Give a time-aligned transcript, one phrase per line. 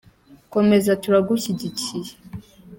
[0.53, 2.11] komeza turagushyigikikiye.